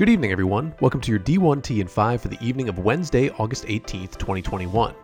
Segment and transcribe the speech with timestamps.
[0.00, 0.72] Good evening, everyone.
[0.80, 4.94] Welcome to your D1T and 5 for the evening of Wednesday, August 18th, 2021.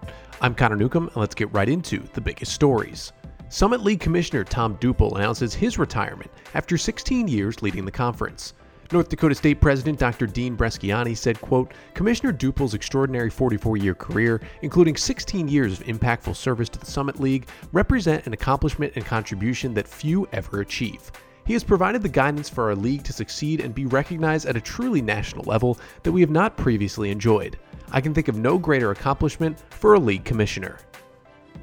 [0.41, 3.13] I'm Connor Newcomb, and let's get right into the biggest stories.
[3.51, 8.55] Summit League Commissioner Tom Douple announces his retirement after 16 years leading the conference.
[8.91, 10.27] North Dakota State President Dr.
[10.27, 16.71] Dean Bresciani said, quote, Commissioner Douple's extraordinary 44-year career, including 16 years of impactful service
[16.71, 21.13] to the Summit League, represent an accomplishment and contribution that few ever achieve.
[21.47, 24.61] He has provided the guidance for our league to succeed and be recognized at a
[24.61, 27.57] truly national level that we have not previously enjoyed.
[27.93, 30.79] I can think of no greater accomplishment for a league commissioner.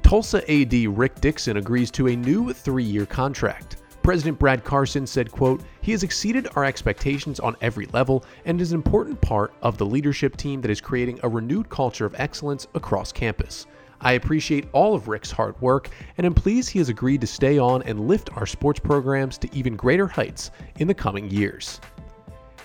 [0.02, 3.76] Tulsa AD Rick Dickson agrees to a new three-year contract.
[4.02, 8.72] President Brad Carson said, quote, He has exceeded our expectations on every level and is
[8.72, 12.66] an important part of the leadership team that is creating a renewed culture of excellence
[12.74, 13.66] across campus.
[14.04, 17.58] I appreciate all of Rick's hard work and am pleased he has agreed to stay
[17.58, 21.80] on and lift our sports programs to even greater heights in the coming years.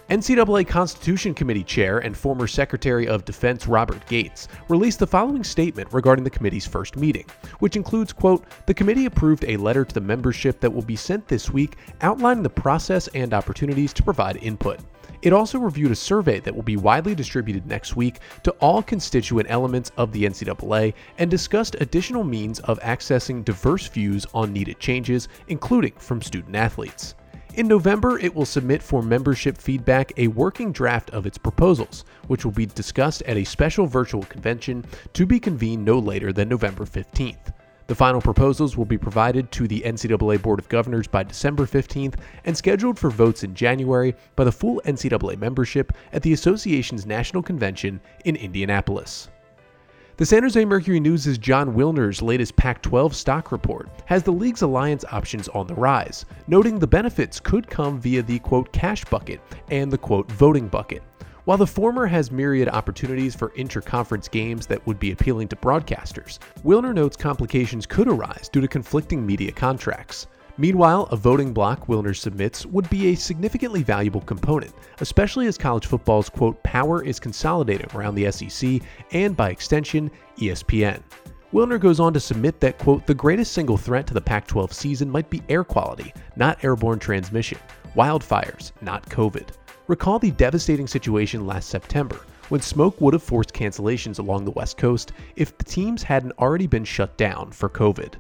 [0.10, 5.88] NCAA Constitution Committee Chair and former Secretary of Defense Robert Gates released the following statement
[5.94, 7.28] regarding the committee's first meeting,
[7.60, 11.28] which includes, quote, "The committee approved a letter to the membership that will be sent
[11.28, 14.80] this week outlining the process and opportunities to provide input.
[15.22, 19.52] It also reviewed a survey that will be widely distributed next week to all constituent
[19.52, 25.28] elements of the NCAA and discussed additional means of accessing diverse views on needed changes,
[25.50, 27.14] including from student athletes.
[27.56, 32.46] In November, it will submit for membership feedback a working draft of its proposals, which
[32.46, 36.86] will be discussed at a special virtual convention to be convened no later than November
[36.86, 37.54] 15th.
[37.88, 42.20] The final proposals will be provided to the NCAA Board of Governors by December 15th
[42.46, 47.42] and scheduled for votes in January by the full NCAA membership at the association's national
[47.42, 49.30] convention in Indianapolis.
[50.20, 54.64] The San Jose Mercury News' Jon Wilner's latest Pac 12 stock report has the league's
[54.64, 59.40] alliance options on the rise, noting the benefits could come via the quote cash bucket
[59.72, 61.04] and the quote voting bucket.
[61.46, 66.40] While the former has myriad opportunities for interconference games that would be appealing to broadcasters,
[66.66, 70.28] Wilner notes complications could arise due to conflicting media contracts.
[70.60, 75.86] Meanwhile, a voting block Wilner submits would be a significantly valuable component, especially as college
[75.86, 78.82] football's quote power is consolidating around the SEC
[79.14, 81.02] and by extension, ESPN.
[81.54, 85.10] Wilner goes on to submit that quote the greatest single threat to the Pac-12 season
[85.10, 87.58] might be air quality, not airborne transmission,
[87.96, 89.48] wildfires, not COVID.
[89.88, 92.20] Recall the devastating situation last September
[92.50, 96.68] when smoke would have forced cancellations along the West Coast if the teams hadn't already
[96.68, 98.16] been shut down for COVID.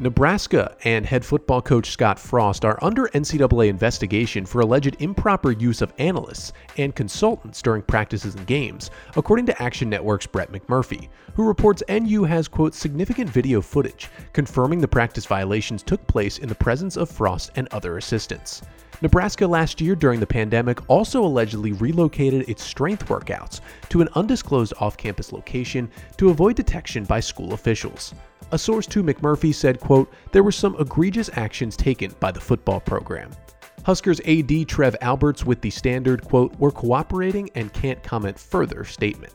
[0.00, 5.82] Nebraska and head football coach Scott Frost are under NCAA investigation for alleged improper use
[5.82, 11.44] of analysts and consultants during practices and games, according to Action Network's Brett McMurphy, who
[11.44, 16.54] reports NU has, quote, significant video footage confirming the practice violations took place in the
[16.54, 18.62] presence of Frost and other assistants.
[19.02, 24.74] Nebraska last year during the pandemic also allegedly relocated its strength workouts to an undisclosed
[24.78, 28.14] off campus location to avoid detection by school officials.
[28.52, 32.80] A source to McMurphy said, quote, there were some egregious actions taken by the football
[32.80, 33.30] program.
[33.84, 39.32] Huskers AD Trev Alberts with the standard, quote, we're cooperating and can't comment further statement.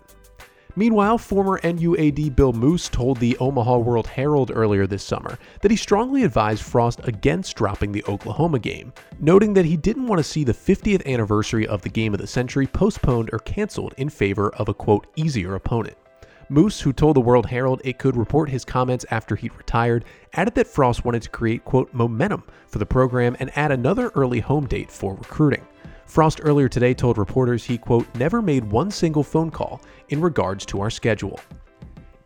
[0.76, 5.78] Meanwhile, former NUAD Bill Moos told the Omaha World Herald earlier this summer that he
[5.78, 10.44] strongly advised Frost against dropping the Oklahoma game, noting that he didn't want to see
[10.44, 14.68] the 50th anniversary of the game of the century postponed or canceled in favor of
[14.68, 15.96] a quote easier opponent.
[16.50, 20.56] Moos, who told the World Herald it could report his comments after he'd retired, added
[20.56, 24.68] that Frost wanted to create, quote, momentum for the program and add another early home
[24.68, 25.66] date for recruiting.
[26.06, 30.66] Frost earlier today told reporters he, quote, never made one single phone call in regards
[30.66, 31.40] to our schedule.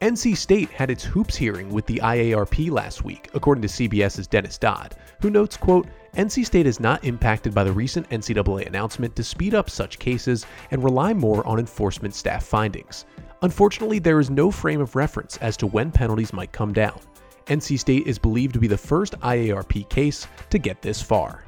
[0.01, 4.57] NC State had its hoops hearing with the IARP last week, according to CBS's Dennis
[4.57, 9.23] Dodd, who notes, quote, NC State is not impacted by the recent NCAA announcement to
[9.23, 13.05] speed up such cases and rely more on enforcement staff findings.
[13.41, 16.99] Unfortunately, there is no frame of reference as to when penalties might come down.
[17.45, 21.43] NC State is believed to be the first IARP case to get this far.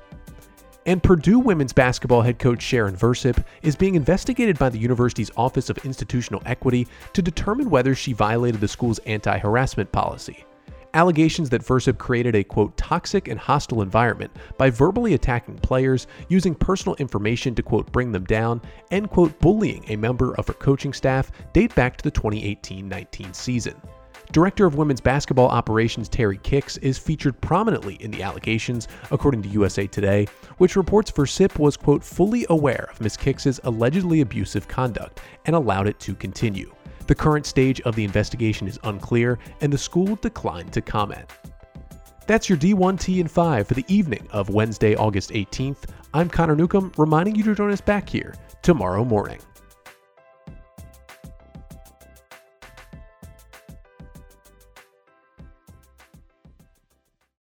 [0.85, 5.69] And Purdue women's basketball head coach Sharon Versyp is being investigated by the university's Office
[5.69, 10.45] of Institutional Equity to determine whether she violated the school's anti harassment policy.
[10.95, 16.55] Allegations that Versyp created a quote toxic and hostile environment by verbally attacking players, using
[16.55, 18.59] personal information to quote bring them down,
[18.89, 23.33] and quote bullying a member of her coaching staff date back to the 2018 19
[23.33, 23.79] season.
[24.31, 29.49] Director of Women's Basketball Operations Terry Kix is featured prominently in the allegations, according to
[29.49, 30.27] USA Today,
[30.57, 33.17] which reports Versyp was, quote, fully aware of Ms.
[33.17, 36.71] Kix's allegedly abusive conduct and allowed it to continue.
[37.09, 41.25] The current stage of the investigation is unclear, and the school declined to comment.
[42.27, 45.89] That's your D1T and 5 for the evening of Wednesday, August 18th.
[46.13, 49.39] I'm Connor Newcomb, reminding you to join us back here tomorrow morning.